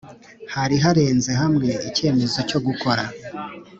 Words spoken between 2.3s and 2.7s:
cyo